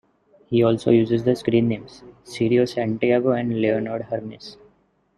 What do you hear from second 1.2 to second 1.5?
the